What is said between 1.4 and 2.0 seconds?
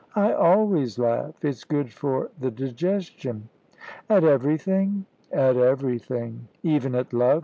It's good